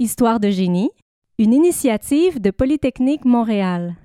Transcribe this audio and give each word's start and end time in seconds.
Histoire 0.00 0.38
de 0.38 0.48
génie, 0.48 0.92
une 1.40 1.52
initiative 1.52 2.40
de 2.40 2.52
Polytechnique 2.52 3.24
Montréal. 3.24 3.96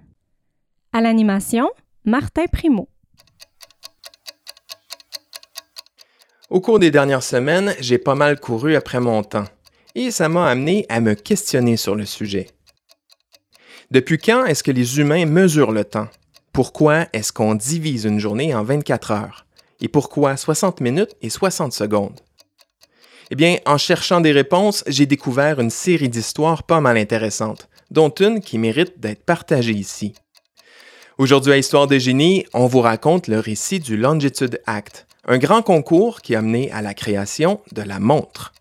À 0.92 1.02
l'animation, 1.02 1.70
Martin 2.04 2.46
Primo. 2.52 2.90
Au 6.50 6.62
cours 6.62 6.80
des 6.80 6.90
dernières 6.90 7.22
semaines, 7.22 7.76
j'ai 7.80 8.00
pas 8.00 8.16
mal 8.16 8.40
couru 8.40 8.76
après 8.76 9.00
mon 9.00 9.22
temps 9.22 9.46
et 9.94 10.10
ça 10.10 10.30
m'a 10.30 10.48
amené 10.48 10.88
à 10.90 11.00
me 11.00 11.14
questionner 11.14 11.78
sur 11.78 11.94
le 11.94 12.08
sujet. 12.08 12.48
Depuis 13.92 14.18
quand 14.18 14.46
est-ce 14.46 14.64
que 14.64 14.72
les 14.72 14.98
humains 14.98 15.28
mesurent 15.28 15.74
le 15.74 15.86
temps? 15.86 16.08
Pourquoi 16.54 17.06
est-ce 17.14 17.32
qu'on 17.32 17.54
divise 17.54 18.06
une 18.06 18.18
journée 18.18 18.56
en 18.56 18.64
24 18.64 19.12
heures? 19.12 19.46
Et 19.80 19.90
pourquoi 19.90 20.38
60 20.38 20.82
minutes 20.82 21.16
et 21.22 21.30
60 21.30 21.72
secondes? 21.72 22.20
Eh 23.34 23.36
bien, 23.36 23.58
en 23.66 23.80
cherchant 23.80 24.22
des 24.22 24.32
réponses, 24.32 24.84
j'ai 24.86 25.08
découvert 25.08 25.60
une 25.60 25.72
série 25.72 26.08
d'histoires 26.08 26.62
pas 26.62 26.82
mal 26.82 27.00
intéressantes, 27.00 27.68
dont 27.90 28.12
une 28.12 28.42
qui 28.42 28.60
mérite 28.60 29.00
d'être 29.00 29.24
partagée 29.24 29.74
ici. 29.74 30.14
Aujourd'hui 31.18 31.54
à 31.54 31.58
Histoire 31.58 31.88
de 31.88 31.98
génie, 31.98 32.46
on 32.54 32.68
vous 32.68 32.82
raconte 32.82 33.28
le 33.28 33.40
récit 33.40 33.80
du 33.80 33.98
Longitude 33.98 34.62
Act, 34.68 35.08
un 35.26 35.40
grand 35.40 35.64
concours 35.64 36.22
qui 36.22 36.36
a 36.36 36.44
mené 36.44 36.72
à 36.72 36.84
la 36.84 36.94
création 36.94 37.60
de 37.72 37.82
la 37.82 38.00
montre. 38.00 38.54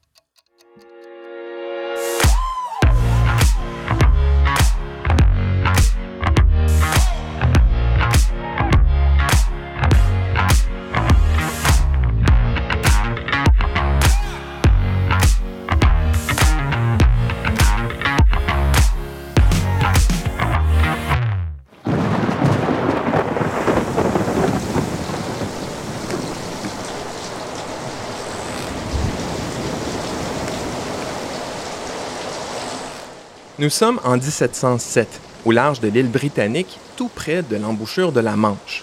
Nous 33.63 33.71
sommes 33.71 34.01
en 34.03 34.17
1707, 34.17 35.21
au 35.45 35.53
large 35.53 35.79
de 35.79 35.87
l'île 35.87 36.09
britannique, 36.09 36.81
tout 36.97 37.09
près 37.09 37.45
de 37.45 37.55
l'embouchure 37.55 38.11
de 38.11 38.19
la 38.19 38.35
Manche. 38.35 38.83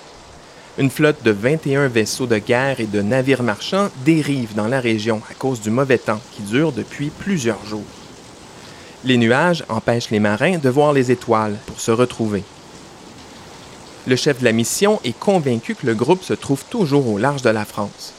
Une 0.78 0.90
flotte 0.90 1.22
de 1.22 1.32
21 1.32 1.90
vaisseaux 1.90 2.28
de 2.28 2.38
guerre 2.38 2.80
et 2.80 2.86
de 2.86 3.02
navires 3.02 3.44
marchands 3.44 3.90
dérive 4.06 4.56
dans 4.56 4.70
la 4.70 4.80
région 4.80 5.22
à 5.30 5.34
cause 5.34 5.60
du 5.60 5.70
mauvais 5.70 5.98
temps 5.98 6.22
qui 6.32 6.44
dure 6.44 6.72
depuis 6.72 7.10
plusieurs 7.10 7.66
jours. 7.66 7.84
Les 9.04 9.18
nuages 9.18 9.66
empêchent 9.68 10.12
les 10.12 10.22
marins 10.22 10.60
de 10.60 10.70
voir 10.70 10.94
les 10.94 11.12
étoiles 11.12 11.58
pour 11.66 11.82
se 11.82 11.92
retrouver. 11.92 12.46
Le 14.08 14.16
chef 14.16 14.40
de 14.40 14.46
la 14.46 14.54
mission 14.54 15.02
est 15.04 15.20
convaincu 15.20 15.76
que 15.76 15.88
le 15.88 15.94
groupe 15.94 16.24
se 16.24 16.34
trouve 16.34 16.64
toujours 16.70 17.06
au 17.10 17.18
large 17.18 17.42
de 17.42 17.50
la 17.50 17.66
France. 17.66 18.14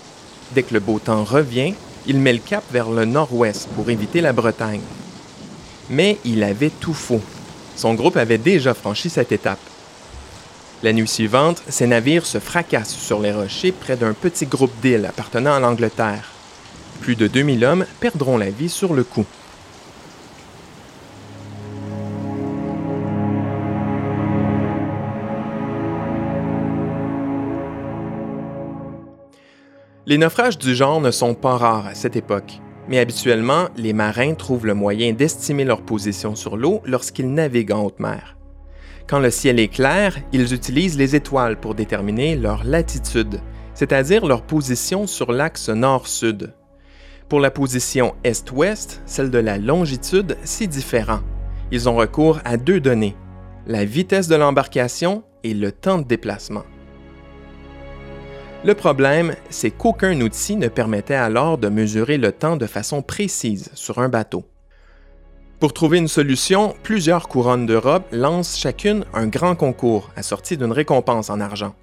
Dès 0.53 0.62
que 0.62 0.75
le 0.75 0.81
beau 0.81 0.98
temps 0.98 1.25
revient, 1.25 1.72
il 2.06 2.19
met 2.19 2.34
le 2.34 2.38
cap 2.38 2.64
vers 2.70 2.91
le 2.91 3.06
nord-ouest 3.06 3.66
pour 3.75 3.88
éviter 3.88 4.20
la 4.20 4.34
Bretagne. 4.34 4.83
Mais 5.91 6.19
il 6.24 6.42
avait 6.44 6.70
tout 6.70 6.94
faux. 6.94 7.20
Son 7.77 7.94
groupe 7.94 8.16
avait 8.16 8.38
déjà 8.38 8.74
franchi 8.74 9.10
cette 9.10 9.33
étape. 9.33 9.58
La 10.82 10.92
nuit 10.94 11.08
suivante, 11.08 11.62
ses 11.69 11.86
navires 11.86 12.24
se 12.24 12.38
fracassent 12.38 12.97
sur 12.97 13.20
les 13.20 13.32
rochers 13.32 13.72
près 13.72 13.97
d'un 13.97 14.14
petit 14.14 14.47
groupe 14.47 14.72
d'îles 14.80 15.05
appartenant 15.06 15.55
à 15.55 15.60
l'Angleterre. 15.60 16.30
Plus 17.00 17.16
de 17.16 17.27
2000 17.27 17.64
hommes 17.64 17.86
perdront 17.98 18.38
la 18.38 18.50
vie 18.50 18.69
sur 18.69 18.94
le 18.94 19.05
coup. 19.05 19.27
Les 30.06 30.19
naufrages 30.19 30.59
du 30.59 30.75
genre 30.75 31.00
ne 31.00 31.10
sont 31.10 31.34
pas 31.34 31.56
rares 31.56 31.86
à 31.86 31.94
cette 31.94 32.16
époque. 32.16 32.60
Mais 32.91 32.99
habituellement, 32.99 33.69
les 33.77 33.93
marins 33.93 34.34
trouvent 34.34 34.67
le 34.67 34.75
moyen 34.75 35.12
d'estimer 35.12 35.65
leur 35.65 35.83
position 35.83 36.34
sur 36.34 36.56
l'eau 36.56 36.83
lorsqu'ils 36.84 37.33
naviguent 37.33 37.71
en 37.71 37.84
haute 37.84 38.01
mer. 38.01 38.37
Quand 39.06 39.21
le 39.21 39.31
ciel 39.31 39.61
est 39.61 39.69
clair, 39.69 40.17
ils 40.33 40.53
utilisent 40.53 40.99
les 40.99 41.15
étoiles 41.15 41.61
pour 41.61 41.77
déterminer 41.77 42.34
leur 42.34 42.65
latitude, 42.65 43.41
c'est-à-dire 43.75 44.27
leur 44.27 44.43
position 44.43 45.06
sur 45.06 45.31
l'axe 45.31 45.69
nord-sud. 45.69 46.53
Pour 47.28 47.39
la 47.39 47.53
position 47.53 48.17
est-ouest, 48.25 49.03
celle 49.07 49.31
de 49.31 49.39
la 49.39 49.57
longitude, 49.57 50.37
c'est 50.43 50.67
différent. 50.67 51.21
Ils 51.71 51.89
ont 51.89 51.95
recours 51.95 52.41
à 52.45 52.57
deux 52.57 52.81
données, 52.81 53.15
la 53.69 53.84
vitesse 53.84 54.27
de 54.27 54.34
l'embarcation 54.34 55.22
et 55.45 55.55
le 55.55 55.71
temps 55.71 55.99
de 55.99 56.09
déplacement. 56.09 56.65
Le 58.62 58.75
problème, 58.75 59.34
c'est 59.48 59.71
qu'aucun 59.71 60.21
outil 60.21 60.54
ne 60.56 60.69
permettait 60.69 61.15
alors 61.15 61.56
de 61.56 61.69
mesurer 61.69 62.19
le 62.19 62.31
temps 62.31 62.59
de 62.59 62.66
façon 62.66 63.00
précise 63.00 63.71
sur 63.72 64.00
un 64.00 64.10
bateau. 64.10 64.44
Pour 65.60 65.72
trouver 65.72 65.97
une 65.97 66.09
solution, 66.09 66.75
plusieurs 66.82 67.28
couronnes 67.28 67.65
d'Europe 67.65 68.06
lancent 68.12 68.59
chacune 68.59 69.06
un 69.15 69.28
grand 69.28 69.54
concours 69.54 70.10
assorti 70.15 70.59
d'une 70.59 70.72
récompense 70.72 71.31
en 71.31 71.41
argent. 71.41 71.75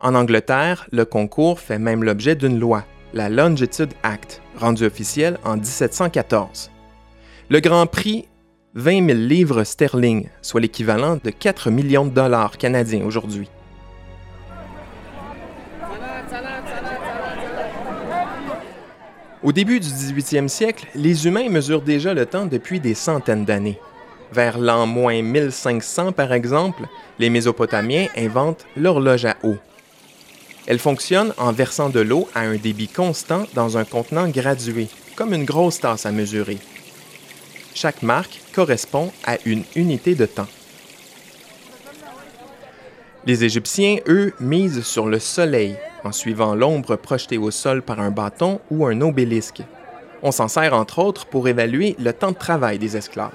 En 0.00 0.14
Angleterre, 0.14 0.86
le 0.92 1.04
concours 1.04 1.58
fait 1.58 1.80
même 1.80 2.04
l'objet 2.04 2.36
d'une 2.36 2.60
loi, 2.60 2.84
la 3.12 3.28
Longitude 3.28 3.92
Act, 4.04 4.40
rendue 4.56 4.86
officielle 4.86 5.38
en 5.44 5.56
1714. 5.56 6.70
Le 7.50 7.58
Grand 7.58 7.86
Prix, 7.86 8.28
20 8.74 9.06
000 9.06 9.18
livres 9.18 9.64
sterling, 9.64 10.28
soit 10.42 10.60
l'équivalent 10.60 11.18
de 11.22 11.30
4 11.30 11.70
millions 11.70 12.06
de 12.06 12.10
dollars 12.10 12.56
canadiens 12.56 13.04
aujourd'hui. 13.04 13.48
Au 19.44 19.52
début 19.52 19.78
du 19.78 19.88
18e 19.88 20.48
siècle, 20.48 20.86
les 20.94 21.26
humains 21.26 21.50
mesurent 21.50 21.82
déjà 21.82 22.14
le 22.14 22.24
temps 22.24 22.46
depuis 22.46 22.80
des 22.80 22.94
centaines 22.94 23.44
d'années. 23.44 23.78
Vers 24.32 24.58
l'an 24.58 24.86
moins 24.86 25.20
1500, 25.20 26.12
par 26.12 26.32
exemple, 26.32 26.84
les 27.18 27.28
Mésopotamiens 27.28 28.06
inventent 28.16 28.64
l'horloge 28.74 29.26
à 29.26 29.36
eau. 29.42 29.56
Elle 30.66 30.78
fonctionne 30.78 31.34
en 31.36 31.52
versant 31.52 31.90
de 31.90 32.00
l'eau 32.00 32.26
à 32.34 32.40
un 32.40 32.56
débit 32.56 32.88
constant 32.88 33.44
dans 33.52 33.76
un 33.76 33.84
contenant 33.84 34.28
gradué, 34.28 34.88
comme 35.14 35.34
une 35.34 35.44
grosse 35.44 35.78
tasse 35.78 36.06
à 36.06 36.10
mesurer. 36.10 36.58
Chaque 37.74 38.02
marque 38.02 38.40
correspond 38.54 39.12
à 39.26 39.36
une 39.44 39.64
unité 39.76 40.14
de 40.14 40.24
temps. 40.24 40.48
Les 43.26 43.44
Égyptiens, 43.44 43.98
eux, 44.08 44.32
misent 44.40 44.84
sur 44.84 45.06
le 45.06 45.18
soleil 45.18 45.76
en 46.04 46.12
suivant 46.12 46.54
l'ombre 46.54 46.96
projetée 46.96 47.38
au 47.38 47.50
sol 47.50 47.82
par 47.82 48.00
un 48.00 48.10
bâton 48.10 48.60
ou 48.70 48.86
un 48.86 49.00
obélisque. 49.00 49.62
On 50.22 50.32
s'en 50.32 50.48
sert 50.48 50.74
entre 50.74 51.00
autres 51.00 51.26
pour 51.26 51.48
évaluer 51.48 51.96
le 51.98 52.12
temps 52.12 52.32
de 52.32 52.36
travail 52.36 52.78
des 52.78 52.96
esclaves. 52.96 53.32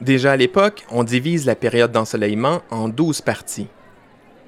Déjà 0.00 0.32
à 0.32 0.36
l'époque, 0.36 0.84
on 0.90 1.04
divise 1.04 1.46
la 1.46 1.54
période 1.54 1.92
d'ensoleillement 1.92 2.62
en 2.70 2.88
12 2.88 3.20
parties. 3.20 3.68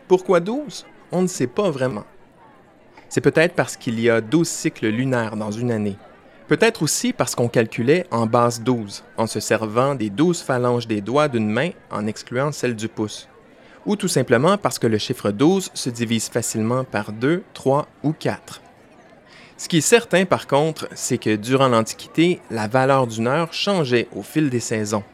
Pourquoi 0.09 0.41
12 0.41 0.85
On 1.13 1.23
ne 1.23 1.27
sait 1.29 1.47
pas 1.47 1.71
vraiment. 1.71 2.05
C'est 3.09 3.21
peut-être 3.21 3.55
parce 3.55 3.77
qu'il 3.77 4.01
y 4.01 4.11
a 4.11 4.21
12 4.21 4.49
cycles 4.49 4.89
lunaires 4.89 5.37
dans 5.37 5.53
une 5.53 5.71
année. 5.71 5.97
Peut-être 6.49 6.83
aussi 6.83 7.13
parce 7.13 7.35
qu'on 7.35 7.49
calculait 7.49 8.07
en 8.11 8.27
base 8.27 8.63
12, 8.63 9.05
en 9.17 9.27
se 9.27 9.41
servant 9.41 9.95
des 9.95 10.11
12 10.11 10.43
phalanges 10.43 10.89
des 10.89 11.01
doigts 11.01 11.29
d'une 11.29 11.49
main 11.49 11.71
en 11.91 12.07
excluant 12.07 12.51
celle 12.51 12.75
du 12.75 12.89
pouce 12.89 13.29
ou 13.87 13.97
tout 13.97 14.09
simplement 14.09 14.57
parce 14.57 14.79
que 14.79 14.87
le 14.87 14.99
chiffre 14.99 15.31
12 15.31 15.71
se 15.75 15.91
divise 15.91 16.29
facilement 16.29 16.85
par 16.85 17.13
2, 17.13 17.43
3 17.55 17.87
ou 18.03 18.13
4. 18.13 18.61
Ce 19.57 19.69
qui 19.69 19.79
est 19.79 19.83
certain 19.83 20.25
par 20.25 20.47
contre, 20.47 20.89
c'est 20.95 21.19
que 21.19 21.37
durant 21.37 21.69
l'Antiquité, 21.69 22.41
la 22.51 22.67
valeur 22.67 23.07
d'une 23.07 23.29
heure 23.29 23.53
changeait 23.53 24.09
au 24.15 24.23
fil 24.23 24.51
des 24.51 24.61
saisons. 24.61 25.05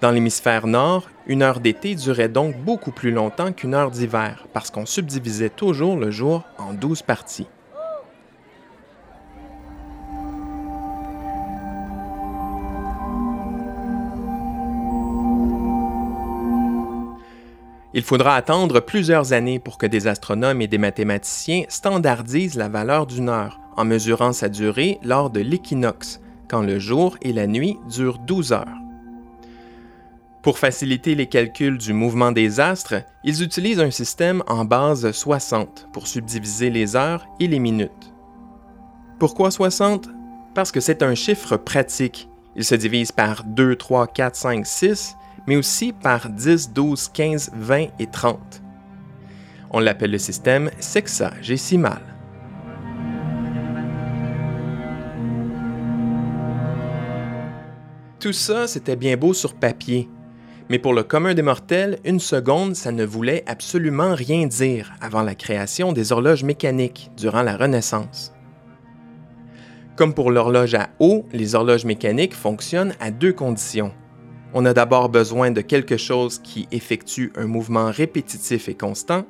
Dans 0.00 0.10
l'hémisphère 0.10 0.66
nord, 0.66 1.08
une 1.26 1.42
heure 1.42 1.60
d'été 1.60 1.94
durait 1.94 2.28
donc 2.28 2.56
beaucoup 2.56 2.90
plus 2.90 3.12
longtemps 3.12 3.52
qu'une 3.52 3.74
heure 3.74 3.92
d'hiver 3.92 4.46
parce 4.52 4.70
qu'on 4.70 4.84
subdivisait 4.84 5.48
toujours 5.48 5.96
le 5.96 6.10
jour 6.10 6.42
en 6.58 6.72
12 6.72 7.02
parties. 7.02 7.46
Il 17.94 18.02
faudra 18.02 18.36
attendre 18.36 18.80
plusieurs 18.80 19.32
années 19.32 19.58
pour 19.58 19.78
que 19.78 19.86
des 19.86 20.06
astronomes 20.06 20.62
et 20.62 20.66
des 20.66 20.78
mathématiciens 20.78 21.64
standardisent 21.68 22.56
la 22.56 22.68
valeur 22.68 23.06
d'une 23.06 23.28
heure 23.28 23.60
en 23.76 23.84
mesurant 23.84 24.32
sa 24.32 24.48
durée 24.48 24.98
lors 25.02 25.30
de 25.30 25.40
l'équinoxe, 25.40 26.20
quand 26.48 26.62
le 26.62 26.78
jour 26.78 27.16
et 27.22 27.32
la 27.32 27.46
nuit 27.46 27.78
durent 27.90 28.18
12 28.18 28.52
heures. 28.52 28.78
Pour 30.42 30.58
faciliter 30.58 31.14
les 31.14 31.28
calculs 31.28 31.78
du 31.78 31.92
mouvement 31.92 32.32
des 32.32 32.60
astres, 32.60 33.02
ils 33.24 33.42
utilisent 33.42 33.80
un 33.80 33.90
système 33.90 34.42
en 34.48 34.64
base 34.64 35.10
60 35.12 35.88
pour 35.92 36.06
subdiviser 36.06 36.68
les 36.68 36.96
heures 36.96 37.26
et 37.38 37.46
les 37.46 37.60
minutes. 37.60 38.12
Pourquoi 39.18 39.50
60 39.50 40.08
parce 40.54 40.72
que 40.72 40.80
c'est 40.80 41.02
un 41.02 41.14
chiffre 41.14 41.56
pratique. 41.56 42.28
Il 42.56 42.64
se 42.64 42.74
divise 42.74 43.12
par 43.12 43.44
2, 43.44 43.76
3, 43.76 44.06
4, 44.06 44.36
5, 44.36 44.66
6, 44.66 45.16
mais 45.46 45.56
aussi 45.56 45.92
par 45.92 46.28
10, 46.28 46.72
12, 46.72 47.08
15, 47.08 47.50
20 47.54 47.86
et 47.98 48.06
30. 48.06 48.62
On 49.70 49.80
l'appelle 49.80 50.10
le 50.10 50.18
système 50.18 50.70
sexagésimal. 50.80 52.00
Tout 58.20 58.32
ça, 58.32 58.66
c'était 58.68 58.96
bien 58.96 59.16
beau 59.16 59.34
sur 59.34 59.54
papier, 59.54 60.08
mais 60.68 60.78
pour 60.78 60.94
le 60.94 61.02
commun 61.02 61.34
des 61.34 61.42
mortels, 61.42 61.98
une 62.04 62.20
seconde, 62.20 62.76
ça 62.76 62.92
ne 62.92 63.04
voulait 63.04 63.44
absolument 63.46 64.14
rien 64.14 64.46
dire 64.46 64.92
avant 65.00 65.22
la 65.22 65.34
création 65.34 65.92
des 65.92 66.12
horloges 66.12 66.44
mécaniques 66.44 67.10
durant 67.16 67.42
la 67.42 67.56
Renaissance. 67.56 68.32
Comme 69.96 70.14
pour 70.14 70.30
l'horloge 70.30 70.74
à 70.74 70.88
eau, 71.00 71.26
les 71.32 71.54
horloges 71.54 71.84
mécaniques 71.84 72.34
fonctionnent 72.34 72.94
à 73.00 73.10
deux 73.10 73.32
conditions. 73.32 73.92
On 74.54 74.66
a 74.66 74.74
d'abord 74.74 75.08
besoin 75.08 75.50
de 75.50 75.62
quelque 75.62 75.96
chose 75.96 76.38
qui 76.38 76.68
effectue 76.72 77.32
un 77.36 77.46
mouvement 77.46 77.90
répétitif 77.90 78.68
et 78.68 78.74
constant. 78.74 79.24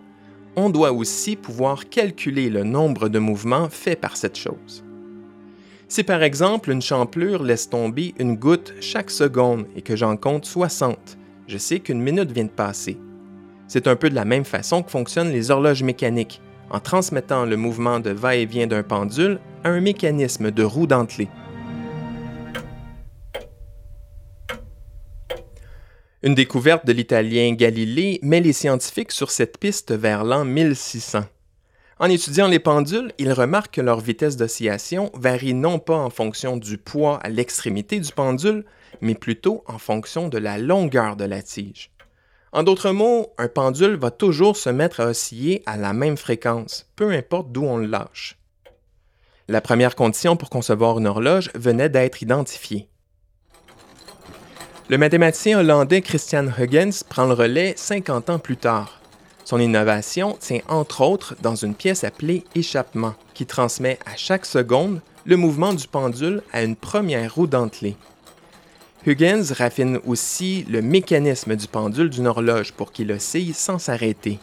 On 0.57 0.69
doit 0.69 0.93
aussi 0.93 1.37
pouvoir 1.37 1.89
calculer 1.89 2.51
le 2.51 2.65
nombre 2.65 3.09
de 3.09 3.21
mouvements 3.21 3.69
faits 3.71 4.01
par 4.01 4.17
cette 4.17 4.37
chose. 4.37 4.85
Si 5.87 6.03
par 6.03 6.23
exemple 6.23 6.71
une 6.71 6.83
champlure 6.83 7.43
laisse 7.43 7.71
tomber 7.71 8.15
une 8.19 8.35
goutte 8.35 8.75
chaque 8.81 9.11
seconde 9.11 9.67
et 9.77 9.83
que 9.83 9.95
j'en 9.95 10.17
compte 10.17 10.45
60, 10.45 11.19
je 11.47 11.59
sais 11.59 11.79
qu'une 11.79 12.01
minute 12.01 12.33
vient 12.33 12.45
de 12.45 12.51
passer. 12.51 12.99
C'est 13.69 13.87
un 13.87 13.95
peu 13.95 14.11
de 14.11 14.15
la 14.15 14.25
même 14.25 14.45
façon 14.45 14.83
que 14.83 14.91
fonctionnent 14.91 15.33
les 15.33 15.51
horloges 15.51 15.83
mécaniques, 15.83 16.41
en 16.71 16.81
transmettant 16.81 17.45
le 17.45 17.57
mouvement 17.57 18.01
de 18.01 18.11
va-et-vient 18.11 18.67
d'un 18.67 18.83
pendule 18.83 19.39
à 19.63 19.69
un 19.69 19.81
mécanisme 19.81 20.51
de 20.51 20.65
roue 20.65 20.87
dentelée. 20.87 21.29
Une 26.25 26.37
découverte 26.37 26.87
de 26.87 26.93
l'italien 26.93 27.53
Galilée 27.55 28.21
met 28.23 28.41
les 28.41 28.53
scientifiques 28.53 29.11
sur 29.11 29.33
cette 29.33 29.59
piste 29.59 29.91
vers 29.91 30.23
l'an 30.23 30.45
1600. 30.45 31.25
En 31.99 32.07
étudiant 32.07 32.47
les 32.47 32.61
pendules, 32.61 33.13
il 33.19 33.33
remarque 33.33 33.75
que 33.75 33.81
leur 33.81 33.99
vitesse 33.99 34.37
d'oscillation 34.37 35.11
varie 35.15 35.53
non 35.53 35.81
pas 35.81 35.97
en 35.97 36.11
fonction 36.11 36.57
du 36.57 36.79
poids 36.79 37.19
à 37.25 37.29
l'extrémité 37.29 37.99
du 37.99 38.13
pendule, 38.13 38.65
mais 39.01 39.17
plutôt 39.17 39.65
en 39.67 39.79
fonction 39.79 40.29
de 40.29 40.39
la 40.39 40.59
longueur 40.59 41.17
de 41.17 41.25
la 41.25 41.43
tige. 41.43 41.91
En 42.53 42.63
d'autres 42.63 42.93
mots, 42.93 43.33
un 43.37 43.49
pendule 43.49 43.97
va 43.97 44.13
toujours 44.13 44.57
se 44.57 44.71
mettre 44.71 45.01
à 45.01 45.07
osciller 45.07 45.65
à 45.67 45.77
la 45.77 45.93
même 45.93 46.17
fréquence, 46.17 46.89
peu 46.95 47.11
importe 47.11 47.51
d'où 47.51 47.65
on 47.65 47.79
le 47.79 47.87
lâche. 47.87 48.39
La 49.49 49.61
première 49.61 49.97
condition 49.97 50.37
pour 50.37 50.51
concevoir 50.51 51.01
une 51.01 51.09
horloge 51.09 51.51
venait 51.57 51.89
d'être 51.89 52.23
identifiée. 52.23 52.89
Le 54.89 54.99
mathématicien 54.99 55.61
hollandais 55.61 56.03
Christian 56.03 56.49
Huygens 56.59 57.05
prend 57.09 57.27
le 57.27 57.35
relais 57.35 57.75
50 57.77 58.31
ans 58.31 58.39
plus 58.41 58.57
tard. 58.57 59.01
Son 59.45 59.61
innovation 59.61 60.37
tient 60.41 60.61
entre 60.69 61.03
autres 61.03 61.37
dans 61.41 61.55
une 61.55 61.75
pièce 61.75 62.03
appelée 62.03 62.45
échappement, 62.57 63.15
qui 63.33 63.47
transmet 63.47 63.99
à 64.07 64.17
chaque 64.17 64.45
seconde 64.45 65.01
le 65.25 65.37
mouvement 65.37 65.73
du 65.73 65.87
pendule 65.87 66.43
à 66.53 66.65
une 66.65 66.75
première 66.75 67.33
roue 67.35 67.47
dentelée. 67.47 67.97
Huygens 69.07 69.53
raffine 69.53 70.01
aussi 70.05 70.65
le 70.69 70.83
mécanisme 70.83 71.55
du 71.55 71.69
pendule 71.69 72.11
d'une 72.11 72.27
horloge 72.27 72.73
pour 72.73 72.91
qu'il 72.91 73.13
oscille 73.13 73.55
sans 73.55 73.79
s'arrêter. 73.79 74.41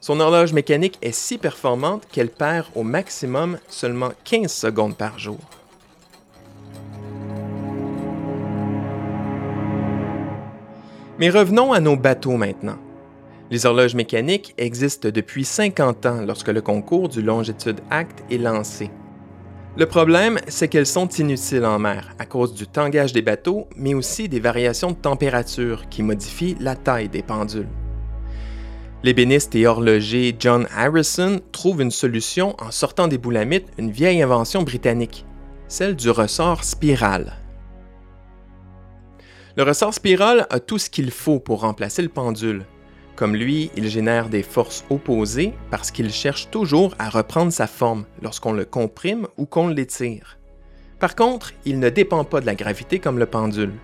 Son 0.00 0.18
horloge 0.18 0.52
mécanique 0.52 0.98
est 1.00 1.14
si 1.14 1.38
performante 1.38 2.06
qu'elle 2.10 2.28
perd 2.28 2.66
au 2.74 2.82
maximum 2.82 3.58
seulement 3.68 4.10
15 4.24 4.52
secondes 4.52 4.96
par 4.96 5.18
jour. 5.18 5.38
Mais 11.24 11.30
revenons 11.30 11.72
à 11.72 11.80
nos 11.80 11.96
bateaux 11.96 12.36
maintenant. 12.36 12.76
Les 13.50 13.64
horloges 13.64 13.94
mécaniques 13.94 14.52
existent 14.58 15.08
depuis 15.08 15.46
50 15.46 16.04
ans 16.04 16.20
lorsque 16.20 16.50
le 16.50 16.60
concours 16.60 17.08
du 17.08 17.22
Longitude 17.22 17.80
Act 17.88 18.22
est 18.30 18.36
lancé. 18.36 18.90
Le 19.78 19.86
problème, 19.86 20.38
c'est 20.48 20.68
qu'elles 20.68 20.84
sont 20.84 21.08
inutiles 21.08 21.64
en 21.64 21.78
mer 21.78 22.14
à 22.18 22.26
cause 22.26 22.52
du 22.52 22.66
tangage 22.66 23.14
des 23.14 23.22
bateaux, 23.22 23.66
mais 23.74 23.94
aussi 23.94 24.28
des 24.28 24.38
variations 24.38 24.90
de 24.90 24.96
température 24.96 25.88
qui 25.88 26.02
modifient 26.02 26.58
la 26.60 26.76
taille 26.76 27.08
des 27.08 27.22
pendules. 27.22 27.70
L'ébéniste 29.02 29.54
et 29.54 29.66
horloger 29.66 30.36
John 30.38 30.68
Harrison 30.76 31.40
trouve 31.52 31.80
une 31.80 31.90
solution 31.90 32.54
en 32.62 32.70
sortant 32.70 33.08
des 33.08 33.16
boulamites 33.16 33.72
une 33.78 33.90
vieille 33.90 34.20
invention 34.20 34.62
britannique, 34.62 35.24
celle 35.68 35.96
du 35.96 36.10
ressort 36.10 36.64
spiral. 36.64 37.43
Le 39.56 39.62
ressort 39.62 39.94
spiral 39.94 40.46
a 40.50 40.60
tout 40.60 40.78
ce 40.78 40.90
qu'il 40.90 41.10
faut 41.10 41.38
pour 41.38 41.60
remplacer 41.60 42.02
le 42.02 42.08
pendule, 42.08 42.64
comme 43.16 43.36
lui, 43.36 43.70
il 43.76 43.88
génère 43.88 44.28
des 44.28 44.42
forces 44.42 44.84
opposées 44.90 45.54
parce 45.70 45.92
qu'il 45.92 46.10
cherche 46.10 46.50
toujours 46.50 46.94
à 46.98 47.08
reprendre 47.08 47.52
sa 47.52 47.68
forme 47.68 48.06
lorsqu'on 48.22 48.52
le 48.52 48.64
comprime 48.64 49.28
ou 49.36 49.46
qu'on 49.46 49.68
l'étire. 49.68 50.38
Par 50.98 51.14
contre, 51.14 51.52
il 51.64 51.78
ne 51.78 51.90
dépend 51.90 52.24
pas 52.24 52.40
de 52.40 52.46
la 52.46 52.56
gravité 52.56 52.98
comme 52.98 53.18
le 53.18 53.26
pendule. 53.26 53.74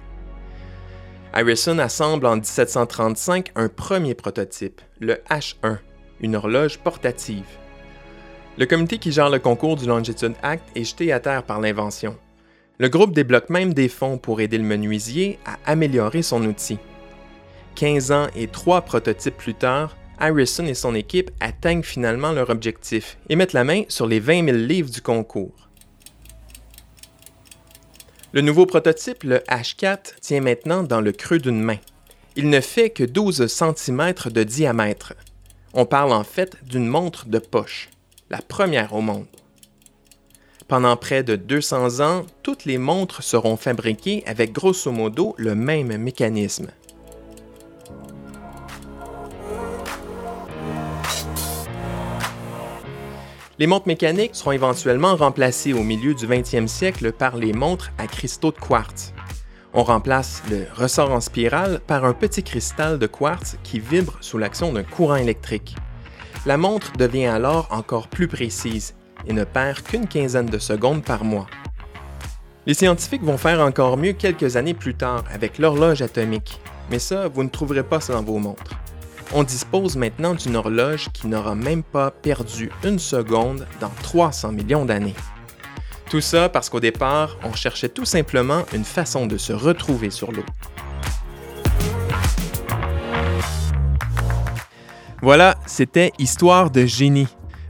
Harrison 1.33 1.79
assemble 1.79 2.27
en 2.27 2.37
1735 2.37 3.53
un 3.55 3.69
premier 3.69 4.15
prototype, 4.15 4.81
le 4.99 5.15
H1, 5.31 5.79
une 6.21 6.35
horloge 6.35 6.79
portative. 6.79 7.47
Le 8.59 8.67
comité 8.67 8.99
qui 8.99 9.13
gère 9.13 9.31
le 9.31 9.39
concours 9.39 9.77
du 9.77 9.87
Longitude 9.87 10.35
Act 10.43 10.65
est 10.75 10.83
jeté 10.83 11.13
à 11.13 11.21
terre 11.21 11.45
par 11.45 11.61
l'invention. 11.61 12.17
Le 12.81 12.89
groupe 12.89 13.13
débloque 13.13 13.51
même 13.51 13.75
des 13.75 13.91
fonds 13.91 14.17
pour 14.17 14.41
aider 14.41 14.57
le 14.57 14.65
menuisier 14.65 15.39
à 15.45 15.59
améliorer 15.71 16.23
son 16.23 16.43
outil. 16.47 16.79
15 17.75 18.11
ans 18.11 18.27
et 18.35 18.47
trois 18.47 18.81
prototypes 18.81 19.37
plus 19.37 19.53
tard, 19.53 19.99
Harrison 20.19 20.65
et 20.65 20.73
son 20.73 20.95
équipe 20.95 21.31
atteignent 21.41 21.83
finalement 21.83 22.33
leur 22.33 22.49
objectif 22.49 23.19
et 23.29 23.37
mettent 23.37 23.53
la 23.53 23.65
main 23.65 23.83
sur 23.89 24.07
les 24.07 24.19
20 24.19 24.47
000 24.47 24.57
livres 24.57 24.89
du 24.89 25.03
concours. 25.03 25.69
Le 28.33 28.41
nouveau 28.41 28.65
prototype, 28.65 29.25
le 29.25 29.41
H4, 29.41 30.19
tient 30.23 30.41
maintenant 30.41 30.83
dans 30.83 31.03
le 31.03 31.13
creux 31.13 31.39
d'une 31.39 31.61
main. 31.61 31.79
Il 32.35 32.49
ne 32.49 32.63
fait 32.63 32.89
que 32.89 33.05
12 33.05 33.47
cm 33.47 34.15
de 34.33 34.43
diamètre. 34.43 35.13
On 35.75 35.85
parle 35.85 36.13
en 36.13 36.25
fait 36.25 36.57
d'une 36.65 36.87
montre 36.87 37.27
de 37.27 37.41
poche, 37.41 37.91
la 38.31 38.39
première 38.39 38.95
au 38.95 39.03
monde. 39.03 39.27
Pendant 40.71 40.97
près 40.97 41.25
de 41.25 41.35
200 41.35 41.99
ans, 41.99 42.25
toutes 42.45 42.65
les 42.65 42.79
montres 42.79 43.25
seront 43.25 43.57
fabriquées 43.57 44.23
avec 44.25 44.53
grosso 44.53 44.93
modo 44.93 45.35
le 45.37 45.57
même 45.57 45.97
mécanisme. 45.97 46.69
Les 53.59 53.67
montres 53.67 53.89
mécaniques 53.89 54.37
seront 54.37 54.53
éventuellement 54.53 55.17
remplacées 55.17 55.73
au 55.73 55.83
milieu 55.83 56.15
du 56.15 56.25
20e 56.29 56.69
siècle 56.69 57.11
par 57.11 57.37
les 57.37 57.53
montres 57.53 57.91
à 57.99 58.07
cristaux 58.07 58.53
de 58.53 58.59
quartz. 58.61 59.13
On 59.75 59.83
remplace 59.83 60.41
le 60.53 60.67
ressort 60.73 61.11
en 61.11 61.21
spirale 61.21 61.81
par 61.85 62.05
un 62.05 62.13
petit 62.13 62.45
cristal 62.45 63.01
de 63.01 63.09
quartz 63.09 63.57
qui 63.65 63.81
vibre 63.81 64.19
sous 64.21 64.39
l'action 64.39 64.73
d'un 64.73 64.85
courant 64.85 65.17
électrique. 65.17 65.75
La 66.47 66.57
montre 66.57 66.93
devient 66.97 67.27
alors 67.27 67.67
encore 67.73 68.07
plus 68.07 68.29
précise 68.29 68.95
et 69.27 69.33
ne 69.33 69.45
perd 69.45 69.83
qu'une 69.83 70.07
quinzaine 70.07 70.47
de 70.47 70.59
secondes 70.59 71.03
par 71.03 71.25
mois. 71.25 71.47
Les 72.67 72.75
scientifiques 72.75 73.23
vont 73.23 73.39
faire 73.39 73.61
encore 73.61 73.97
mieux 73.97 74.13
quelques 74.13 74.57
années 74.57 74.75
plus 74.75 74.95
tard 74.95 75.25
avec 75.33 75.59
l'horloge 75.59 76.03
atomique, 76.03 76.61
mais 76.91 76.99
ça, 76.99 77.29
vous 77.29 77.43
ne 77.43 77.49
trouverez 77.49 77.83
pas 77.83 78.01
ça 78.01 78.13
dans 78.13 78.23
vos 78.23 78.39
montres 78.39 78.81
on 79.33 79.43
dispose 79.45 79.97
maintenant 79.97 80.35
d'une 80.35 80.57
horloge 80.57 81.09
qui 81.13 81.29
n'aura 81.29 81.55
même 81.55 81.83
pas 81.83 82.11
perdu 82.11 82.71
une 82.83 82.99
seconde 82.99 83.67
dans 83.81 83.91
300 84.03 84.53
millions 84.53 84.85
d'années. 84.85 85.15
Tout 86.11 86.21
ça 86.21 86.49
parce 86.49 86.69
qu'au 86.69 86.81
départ, 86.81 87.37
on 87.45 87.53
cherchait 87.53 87.89
tout 87.89 88.05
simplement 88.05 88.65
une 88.73 88.85
façon 88.85 89.27
de 89.27 89.37
se 89.37 89.53
retrouver 89.53 90.11
sur 90.11 90.33
l'eau. 90.33 90.45
Voilà, 95.23 95.57
c'était 95.67 96.13
Histoire 96.19 96.71
de 96.71 96.87
génie. 96.87 97.29